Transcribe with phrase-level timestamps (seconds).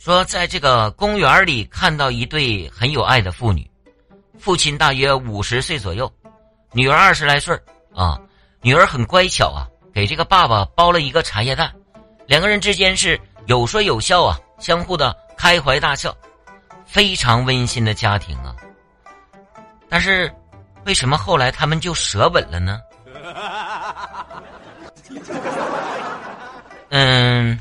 [0.00, 3.70] 说在这个公园里看到一对很有爱的父女
[4.38, 6.10] 父亲大约五十岁左右
[6.72, 7.54] 女儿二十来岁
[7.94, 8.18] 啊
[8.62, 11.70] 女儿很乖巧啊给这个爸爸包了一个茶叶蛋
[12.26, 16.16] 两个人之间是有说有笑啊相互的开怀大笑
[16.86, 18.56] 非常温馨的家庭啊。
[19.86, 20.32] 但是
[20.86, 22.80] 为什么后来他们就舌吻了呢？
[26.88, 27.60] 嗯